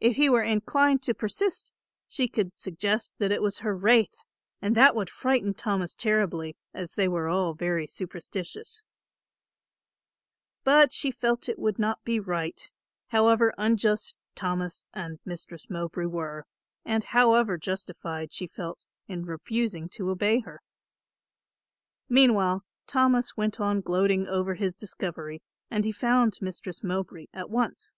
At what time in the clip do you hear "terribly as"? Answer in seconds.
5.94-6.94